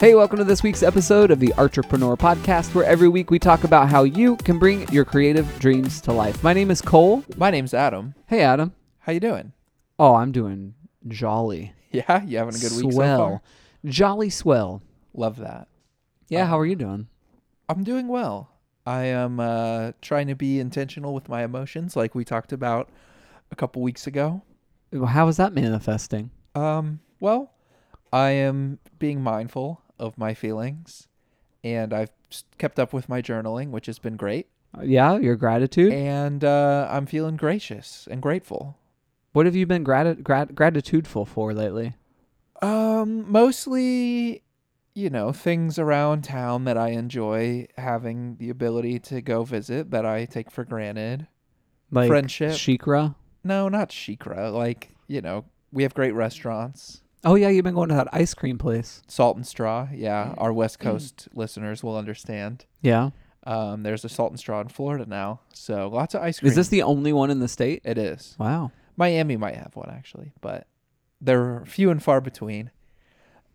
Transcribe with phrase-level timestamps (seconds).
[0.00, 3.64] Hey, welcome to this week's episode of the Entrepreneur Podcast, where every week we talk
[3.64, 6.42] about how you can bring your creative dreams to life.
[6.42, 7.22] My name is Cole.
[7.36, 8.14] My name's Adam.
[8.26, 8.72] Hey, Adam.
[9.00, 9.52] How you doing?
[9.98, 10.72] Oh, I'm doing
[11.06, 11.74] jolly.
[11.92, 13.18] Yeah, you having a good week so swell.
[13.18, 13.42] far?
[13.84, 14.80] Jolly swell.
[15.12, 15.68] Love that.
[16.28, 17.08] Yeah, Uh, how are you doing?
[17.68, 18.52] I'm doing well.
[18.86, 22.88] I am uh, trying to be intentional with my emotions, like we talked about
[23.50, 24.40] a couple weeks ago.
[25.08, 26.30] How is that manifesting?
[26.54, 27.52] Um, well,
[28.14, 31.06] I am being mindful of my feelings,
[31.62, 32.10] and I've
[32.58, 34.48] kept up with my journaling, which has been great.
[34.76, 35.92] Uh, Yeah, your gratitude.
[35.92, 38.76] And uh, I'm feeling gracious and grateful.
[39.32, 41.94] What have you been grati- grat- gratitudeful for lately?
[42.62, 44.42] Um, mostly,
[44.94, 50.04] you know, things around town that I enjoy having the ability to go visit that
[50.04, 51.26] I take for granted.
[51.90, 52.52] Like Friendship.
[52.52, 53.14] Shikra.
[53.42, 54.52] No, not Shikra.
[54.52, 57.02] Like, you know, we have great restaurants.
[57.24, 59.02] Oh yeah, you've been going to that ice cream place.
[59.06, 60.82] Salt and Straw, yeah, our West Mm.
[60.82, 62.64] Coast listeners will understand.
[62.80, 63.10] Yeah.
[63.44, 66.48] Um, there's a Salt and Straw in Florida now, so lots of ice cream.
[66.48, 67.82] Is this the only one in the state?
[67.84, 68.36] It is.
[68.38, 68.72] Wow.
[68.96, 70.66] Miami might have one actually, but
[71.20, 72.70] they're few and far between.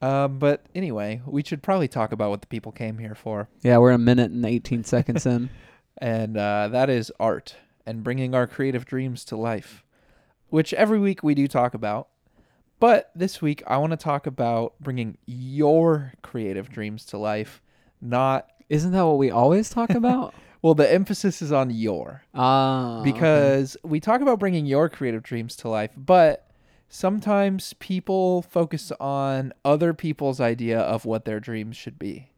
[0.01, 3.47] Um, but anyway, we should probably talk about what the people came here for.
[3.61, 5.49] Yeah, we're a minute and 18 seconds in.
[5.99, 9.83] and uh, that is art and bringing our creative dreams to life,
[10.49, 12.09] which every week we do talk about.
[12.79, 17.61] But this week, I want to talk about bringing your creative dreams to life.
[18.01, 20.33] Not Isn't that what we always talk about?
[20.61, 22.99] well, the emphasis is on your Ah.
[23.01, 23.11] okay.
[23.11, 26.49] because we talk about bringing your creative dreams to life, but
[26.89, 32.31] sometimes people focus on other people's idea of what their dreams should be.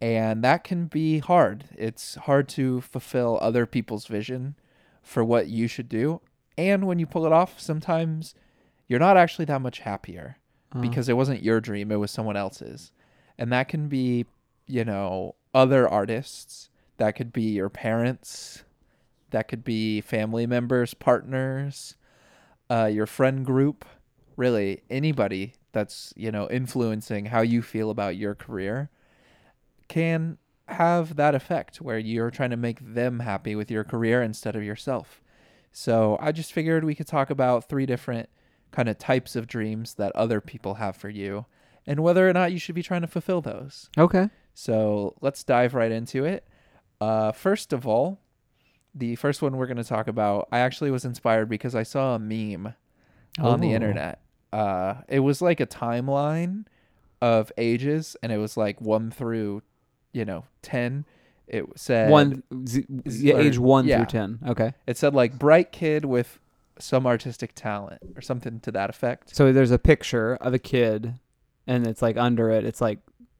[0.00, 1.64] And that can be hard.
[1.76, 4.54] It's hard to fulfill other people's vision
[5.02, 6.20] for what you should do.
[6.58, 8.34] And when you pull it off, sometimes
[8.88, 10.36] you're not actually that much happier
[10.72, 12.92] Uh, because it wasn't your dream, it was someone else's.
[13.38, 14.26] And that can be,
[14.66, 18.64] you know, other artists, that could be your parents,
[19.30, 21.96] that could be family members, partners,
[22.70, 23.84] uh, your friend group,
[24.36, 28.90] really anybody that's, you know, influencing how you feel about your career
[29.88, 34.56] can have that effect where you're trying to make them happy with your career instead
[34.56, 35.22] of yourself.
[35.72, 38.28] So I just figured we could talk about three different
[38.76, 41.46] kind of types of dreams that other people have for you
[41.86, 43.88] and whether or not you should be trying to fulfill those.
[43.96, 44.28] okay.
[44.52, 46.46] So let's dive right into it.
[47.00, 48.18] Uh, first of all,
[48.94, 52.14] the first one we're going to talk about, I actually was inspired because I saw
[52.14, 52.74] a meme
[53.38, 53.76] on the Oh.
[53.76, 54.20] internet.
[54.52, 56.64] Uh, it was like a timeline
[57.20, 59.62] of ages, and it was like one through,
[60.12, 61.04] you know, ten.
[61.46, 63.98] It said One, z- yeah, or- age one yeah.
[63.98, 64.38] through 10.
[64.48, 64.72] Okay.
[64.86, 66.40] It said like bright kid with
[66.78, 69.34] some artistic talent or something to that effect.
[69.34, 71.14] So there's a picture of a kid,
[71.66, 72.98] and it's like under it, it's like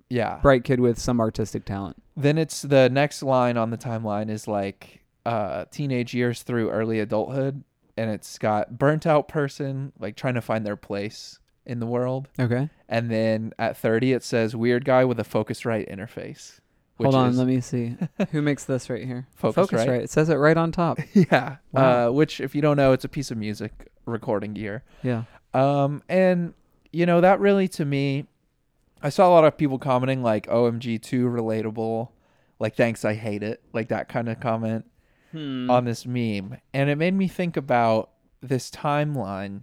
[0.09, 0.39] Yeah.
[0.43, 2.03] bright kid with some artistic talent.
[2.17, 7.01] Then it's the next line on the timeline is like uh teenage years through early
[7.01, 7.65] adulthood
[7.97, 12.29] and it's got burnt out person like trying to find their place in the world.
[12.39, 12.71] Okay.
[12.89, 16.61] And then at 30 it says weird guy with a Focusrite interface.
[16.99, 17.97] Hold on, let me see.
[18.31, 19.27] Who makes this right here?
[19.35, 20.01] Focus, Focusrite.
[20.05, 20.99] It says it right on top.
[21.15, 21.57] yeah.
[21.73, 22.09] Wow.
[22.09, 24.83] Uh which if you don't know it's a piece of music recording gear.
[25.03, 25.25] Yeah.
[25.53, 26.55] Um, and
[26.93, 28.27] you know that really to me,
[29.03, 32.09] I saw a lot of people commenting like "OMG, too relatable,"
[32.59, 34.87] like "Thanks, I hate it," like that kind of comment
[35.33, 35.69] Hmm.
[35.69, 39.63] on this meme, and it made me think about this timeline.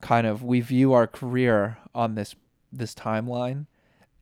[0.00, 2.34] Kind of, we view our career on this
[2.72, 3.66] this timeline,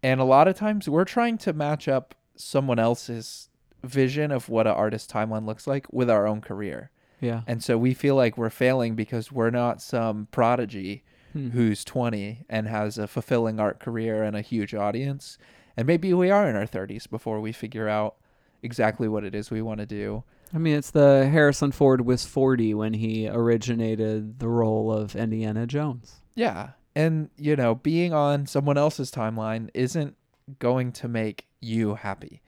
[0.03, 3.49] and a lot of times we're trying to match up someone else's
[3.85, 6.91] vision of what an artist timeline looks like with our own career.
[7.21, 7.43] yeah.
[7.47, 11.49] And so we feel like we're failing because we're not some prodigy Hmm.
[11.49, 15.39] who's 20 and has a fulfilling art career and a huge audience.
[15.79, 18.17] And maybe we are in our 30s before we figure out
[18.63, 20.25] exactly what it is we want to do.
[20.53, 25.67] I mean, it's the Harrison Ford was 40 when he originated the role of Indiana
[25.67, 26.21] Jones.
[26.35, 26.71] Yeah.
[26.95, 30.17] And, you know, being on someone else's timeline isn't
[30.59, 32.43] going to make you happy.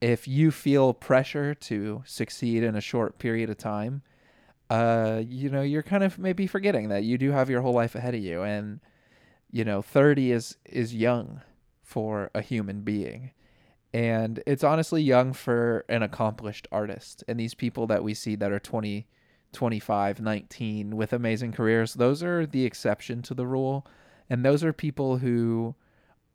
[0.00, 4.02] If you feel pressure to succeed in a short period of time,
[4.68, 7.94] uh, you know, you're kind of maybe forgetting that you do have your whole life
[7.94, 8.42] ahead of you.
[8.42, 8.80] And,
[9.50, 11.40] you know, 30 is, is young
[11.82, 13.30] for a human being.
[13.94, 17.24] And it's honestly young for an accomplished artist.
[17.26, 19.06] And these people that we see that are 20,
[19.56, 23.86] 25, 19 with amazing careers, those are the exception to the rule.
[24.28, 25.74] And those are people who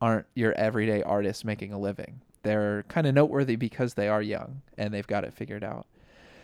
[0.02, 2.22] aren't your everyday artists making a living.
[2.42, 5.86] They're kind of noteworthy because they are young and they've got it figured out.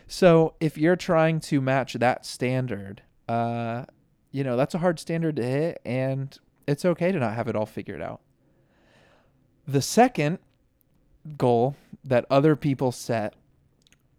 [0.06, 3.84] So if you're trying to match that standard, uh,
[4.30, 6.38] you know, that's a hard standard to hit and
[6.68, 8.20] it's okay to not have it all figured out.
[9.66, 10.38] The second
[11.36, 13.34] goal that other people set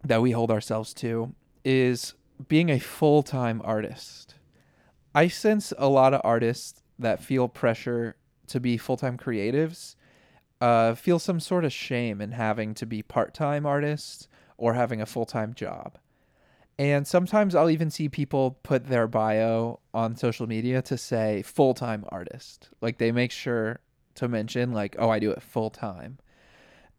[0.04, 1.34] that we hold ourselves to
[1.64, 2.14] is
[2.48, 4.34] being a full time artist.
[5.14, 8.16] I sense a lot of artists that feel pressure
[8.48, 9.96] to be full time creatives
[10.60, 14.28] uh, feel some sort of shame in having to be part time artists
[14.58, 15.98] or having a full time job.
[16.78, 21.74] And sometimes I'll even see people put their bio on social media to say full
[21.74, 22.70] time artist.
[22.80, 23.80] Like they make sure
[24.16, 26.18] to mention, like, oh, I do it full time.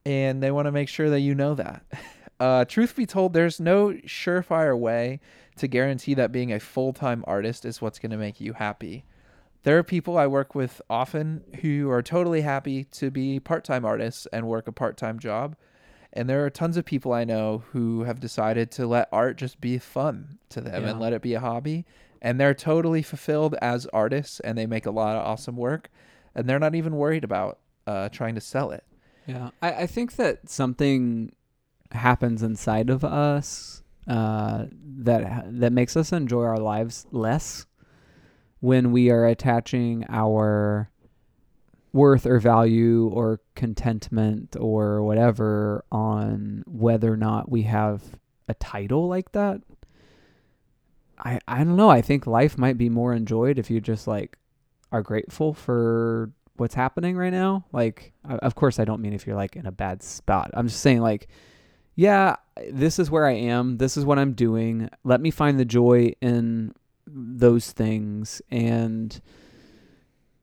[0.06, 1.84] And they want to make sure that you know that.
[2.42, 5.20] Uh, truth be told, there's no surefire way
[5.58, 9.06] to guarantee that being a full time artist is what's going to make you happy.
[9.62, 13.86] There are people I work with often who are totally happy to be part time
[13.86, 15.56] artists and work a part time job.
[16.14, 19.62] And there are tons of people I know who have decided to let art just
[19.62, 20.90] be fun to them Yeah.
[20.90, 21.86] and let it be a hobby.
[22.24, 25.92] And they're totally fulfilled as artists and they make a lot of awesome work.
[26.34, 28.84] And they're not even worried about uh, trying to sell it.
[29.28, 31.34] Yeah, I, I think that something
[31.92, 34.66] happens inside of us uh,
[35.00, 37.66] that that makes us enjoy our lives less
[38.60, 40.90] when we are attaching our
[41.94, 48.02] worth or value or contentment or whatever on whether or not we have
[48.48, 49.62] a title like that.
[51.20, 51.90] I I don't know.
[51.90, 54.38] I think life might be more enjoyed if you just like
[54.92, 57.66] are grateful for what's happening right now.
[57.72, 60.52] Like, of course, I don't mean if you're like in a bad spot.
[60.54, 61.28] I'm just saying, like,
[61.96, 62.38] yeah,
[62.72, 63.78] this is where I am.
[63.78, 64.90] This is what I'm doing.
[65.04, 66.74] Let me find the joy in
[67.06, 68.42] those things.
[68.50, 69.20] And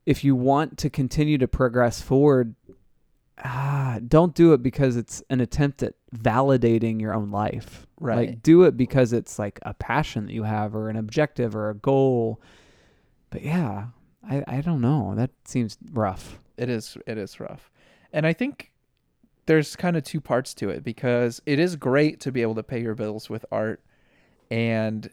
[0.06, 2.55] if you want to continue to progress forward,
[3.45, 7.87] ah, don't do it because it's an attempt at validating your own life.
[8.01, 8.31] Right.
[8.31, 11.71] Like, do it because it's like a passion that you have or an objective or
[11.71, 12.41] a goal.
[13.31, 13.87] But yeah,
[14.29, 15.15] I, I don't know.
[15.17, 16.39] That seems rough.
[16.59, 17.71] it is it is rough
[18.12, 18.73] and i think
[19.49, 22.62] there's kind of two parts to it because it is great to be able to
[22.62, 23.83] pay your bills with art
[24.50, 25.11] and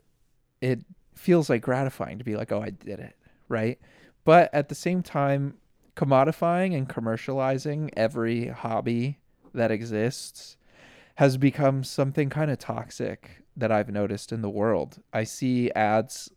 [0.62, 0.82] it
[1.16, 3.16] feels like gratifying to be like oh i did it
[3.48, 3.80] right?
[4.24, 5.56] But at the same time
[5.96, 9.20] commodifying and commercializing every hobby
[9.54, 10.58] that exists
[11.16, 15.02] has become something kind of toxic that i've noticed in the world.
[15.14, 16.30] I see ads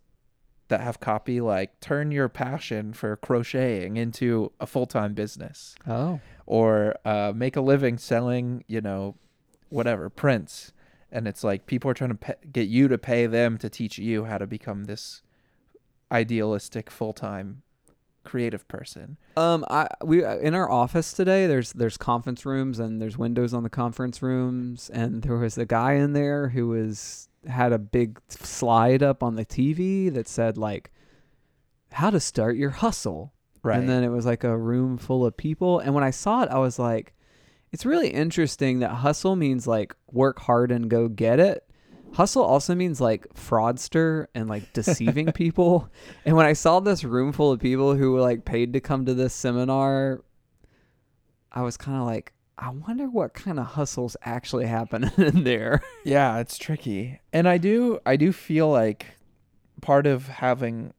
[0.68, 5.74] that have copy like turn your passion for crocheting into a full-time business.
[5.86, 6.20] Oh.
[6.48, 9.14] Or uh, make a living selling you know
[9.68, 10.72] whatever prints
[11.12, 14.24] and it's like people are trying to get you to pay them to teach you
[14.24, 15.22] how to become this
[16.10, 17.62] idealistic full-time
[18.24, 21.46] creative person Um, I we in our office today.
[21.46, 25.64] There's there's conference rooms and there's windows on the conference rooms, and there was a
[25.64, 30.58] guy in there who was had a big slide up on the TV that said
[30.58, 30.90] like,
[31.92, 33.32] "How to start your hustle."
[33.68, 36.42] Right And then it was like a room full of people, and when I saw
[36.42, 37.14] it, I was like,
[37.72, 41.64] "It's really interesting that hustle means like work hard and go get it."
[42.14, 45.90] Hustle also means like fraudster and like deceiving people.
[46.24, 49.04] And when I saw this room full of people who were like paid to come
[49.04, 50.24] to this seminar,
[51.52, 55.82] I was kind of like, I wonder what kind of hustles actually happen in there.
[56.04, 59.06] yeah it's tricky and i do i do feel like
[59.80, 60.92] part of having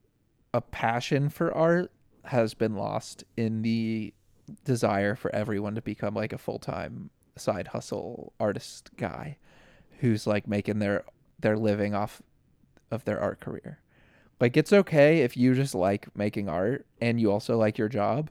[0.54, 1.92] a passion for art
[2.30, 4.14] has been lost in the
[4.66, 9.38] desire for everyone to become like a full-time side hustle artist guy
[10.00, 11.04] who's like making their
[11.40, 12.21] their living off
[12.92, 13.80] of their art career
[14.42, 18.30] like it's okay if you just like making art and you also like your job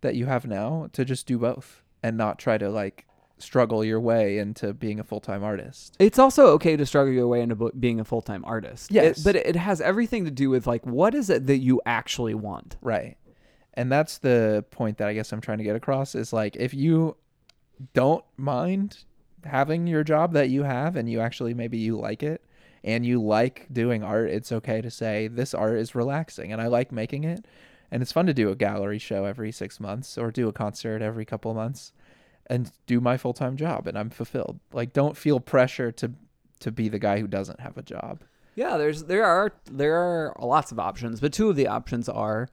[0.00, 3.06] that you have now to just do both and not try to like
[3.38, 7.40] struggle your way into being a full-time artist It's also okay to struggle your way
[7.40, 8.90] into bo- being a full time artist.
[8.90, 9.22] It- Yes.
[9.24, 12.76] but it has everything to do with like, what is it that you actually want?
[12.80, 13.16] Right.
[13.74, 16.74] And that's the point that I guess I'm trying to get across is like if
[16.74, 17.16] you
[17.94, 19.04] don't mind
[19.44, 22.44] having your job that you have and you actually maybe you like it
[22.84, 26.66] and you like doing art, it's okay to say this art is relaxing and I
[26.66, 27.46] like making it.
[27.90, 31.02] And it's fun to do a gallery show every 6 months or do a concert
[31.02, 31.92] every couple of months
[32.46, 34.60] and do my full-time job and I'm fulfilled.
[34.72, 36.12] Like don't feel pressure to
[36.60, 38.22] to be the guy who doesn't have a job.
[38.54, 42.48] Yeah, there's there are there are lots of options, but two of the options are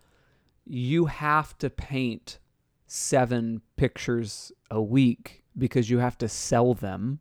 [0.70, 2.38] you have to paint
[2.86, 7.20] seven pictures a week because you have to sell them.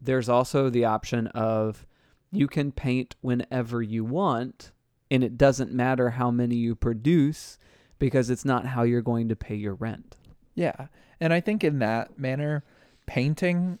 [0.00, 1.86] There's also the option of
[2.30, 4.72] you can paint whenever you want
[5.10, 7.58] and it doesn't matter how many you produce
[7.98, 10.16] because it's not how you're going to pay your rent.
[10.54, 10.88] Yeah.
[11.20, 12.62] And I think in that manner,
[13.06, 13.78] painting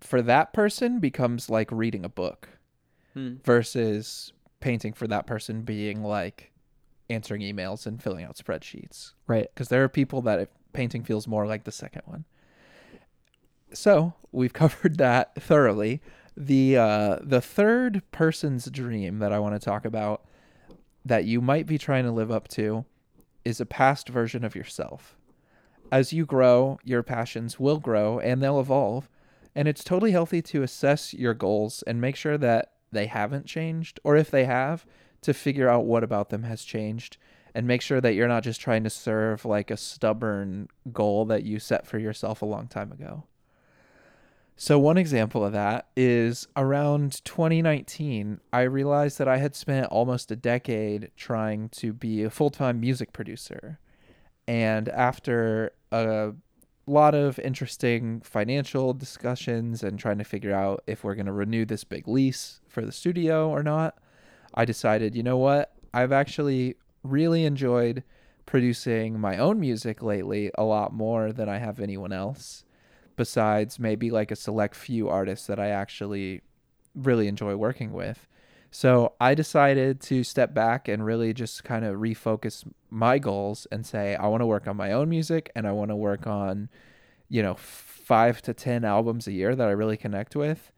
[0.00, 2.48] for that person becomes like reading a book
[3.12, 3.34] hmm.
[3.44, 6.49] versus painting for that person being like
[7.10, 9.12] answering emails and filling out spreadsheets.
[9.26, 9.48] Right.
[9.52, 12.24] Because there are people that if painting feels more like the second one.
[13.72, 16.00] So we've covered that thoroughly.
[16.36, 20.24] The uh, the third person's dream that I want to talk about
[21.04, 22.84] that you might be trying to live up to
[23.44, 25.16] is a past version of yourself.
[25.90, 29.08] As you grow, your passions will grow and they'll evolve,
[29.54, 33.98] and it's totally healthy to assess your goals and make sure that they haven't changed,
[34.04, 34.86] or if they have,
[35.22, 37.16] to figure out what about them has changed
[37.54, 41.42] and make sure that you're not just trying to serve like a stubborn goal that
[41.42, 43.24] you set for yourself a long time ago.
[44.56, 50.30] So, one example of that is around 2019, I realized that I had spent almost
[50.30, 53.78] a decade trying to be a full time music producer.
[54.46, 56.32] And after a
[56.86, 61.64] lot of interesting financial discussions and trying to figure out if we're going to renew
[61.64, 63.96] this big lease for the studio or not,
[64.54, 65.72] I decided, you know what?
[65.92, 68.02] I've actually really enjoyed
[68.46, 72.64] producing my own music lately a lot more than I have anyone else,
[73.16, 76.42] besides maybe like a select few artists that I actually
[76.94, 78.26] really enjoy working with.
[78.72, 83.84] So I decided to step back and really just kind of refocus my goals and
[83.84, 86.68] say, I want to work on my own music and I want to work on,
[87.28, 90.72] you know, five to 10 albums a year that I really connect with.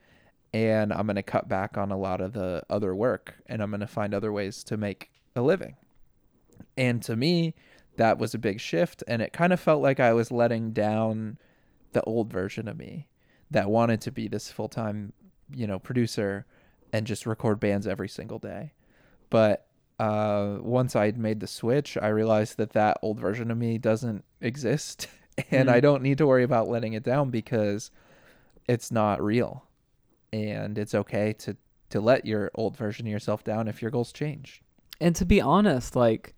[0.52, 3.70] And I'm going to cut back on a lot of the other work and I'm
[3.70, 5.76] going to find other ways to make a living.
[6.76, 7.54] And to me,
[7.96, 9.02] that was a big shift.
[9.08, 11.38] And it kind of felt like I was letting down
[11.92, 13.08] the old version of me
[13.50, 15.12] that wanted to be this full time,
[15.54, 16.46] you know, producer
[16.92, 18.72] and just record bands every single day.
[19.30, 19.66] But
[19.98, 24.24] uh, once I'd made the switch, I realized that that old version of me doesn't
[24.40, 25.08] exist.
[25.50, 25.72] And mm.
[25.72, 27.90] I don't need to worry about letting it down because
[28.68, 29.64] it's not real.
[30.32, 31.56] And it's okay to,
[31.90, 34.62] to let your old version of yourself down if your goals change.
[35.00, 36.34] And to be honest, like,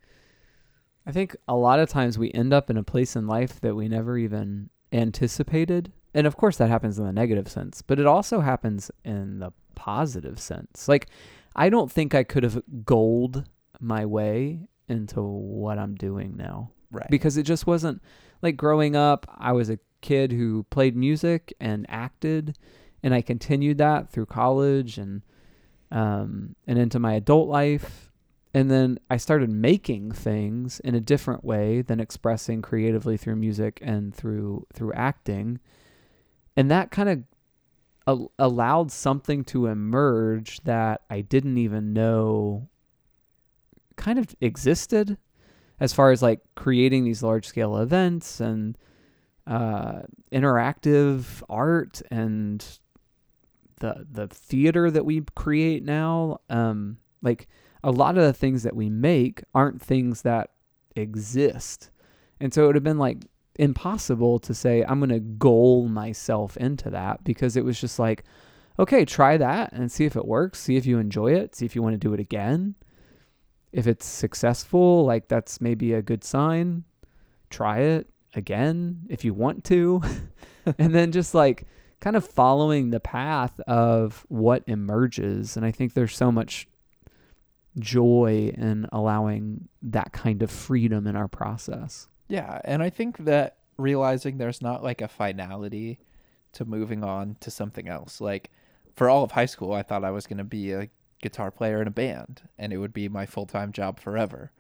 [1.06, 3.74] I think a lot of times we end up in a place in life that
[3.74, 5.92] we never even anticipated.
[6.14, 9.52] And of course, that happens in the negative sense, but it also happens in the
[9.74, 10.88] positive sense.
[10.88, 11.08] Like,
[11.54, 13.44] I don't think I could have goaled
[13.80, 16.70] my way into what I'm doing now.
[16.90, 17.10] Right.
[17.10, 18.00] Because it just wasn't
[18.42, 22.56] like growing up, I was a kid who played music and acted,
[23.04, 25.22] and I continued that through college and
[25.92, 28.10] um, and into my adult life.
[28.54, 33.78] And then I started making things in a different way than expressing creatively through music
[33.82, 35.60] and through through acting.
[36.56, 37.24] And that kind
[38.06, 42.68] of allowed something to emerge that I didn't even know
[43.96, 45.18] kind of existed
[45.78, 48.78] as far as like creating these large scale events and
[49.46, 52.78] uh, interactive art and
[53.76, 57.48] the the theater that we create now um, like
[57.82, 60.50] a lot of the things that we make aren't things that
[60.96, 61.90] exist.
[62.40, 63.26] And so it would have been like
[63.56, 68.24] impossible to say, I'm going to goal myself into that because it was just like,
[68.78, 70.60] okay, try that and see if it works.
[70.60, 71.54] See if you enjoy it.
[71.54, 72.74] See if you want to do it again.
[73.70, 76.84] If it's successful, like that's maybe a good sign.
[77.50, 80.02] Try it again if you want to.
[80.78, 81.66] and then just like
[82.04, 85.56] kind of following the path of what emerges.
[85.56, 86.68] And I think there's so much
[87.78, 92.08] joy in allowing that kind of freedom in our process.
[92.28, 95.98] Yeah, and I think that realizing there's not like a finality
[96.52, 98.20] to moving on to something else.
[98.20, 98.50] Like
[98.94, 100.90] for all of high school, I thought I was going to be a
[101.22, 104.52] guitar player in a band and it would be my full-time job forever.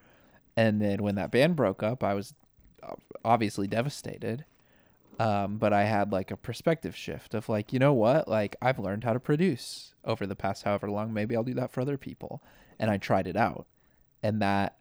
[0.56, 2.32] And then when that band broke up, I was
[2.82, 4.46] uh, obviously devastated.
[5.18, 8.28] Um, but I had like a perspective shift of like, you know what?
[8.28, 11.12] Like I've learned how to produce over the past however long.
[11.12, 12.42] Maybe I'll do that for other people
[12.78, 13.66] and I tried it out.
[14.22, 14.76] And that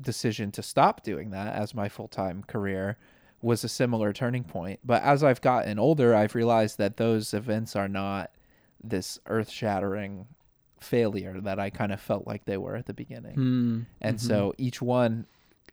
[0.00, 2.98] decision to stop doing that as my full time career
[3.40, 4.80] was a similar turning point.
[4.84, 8.30] But as I've gotten older, I've realized that those events are not
[8.82, 10.26] this earth shattering
[10.80, 13.36] failure that I kind of felt like they were at the beginning.
[13.36, 14.26] Mm, and mm-hmm.
[14.26, 15.26] so each one,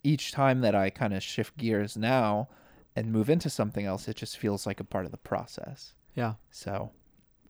[0.03, 2.49] each time that I kind of shift gears now
[2.95, 5.93] and move into something else, it just feels like a part of the process.
[6.13, 6.35] Yeah.
[6.49, 6.91] So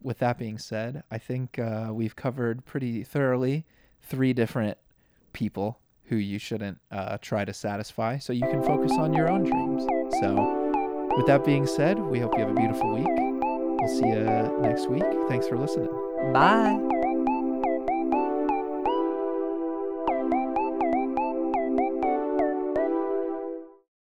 [0.02, 3.66] with that being said, I think uh, we've covered pretty thoroughly
[4.02, 4.78] three different
[5.34, 9.44] people who you shouldn't uh, try to satisfy so you can focus on your own
[9.44, 9.84] dreams.
[10.20, 13.08] So, with that being said, we hope you have a beautiful week.
[13.08, 14.24] We'll see you
[14.62, 15.04] next week.
[15.28, 15.90] Thanks for listening.
[16.34, 16.95] Bye.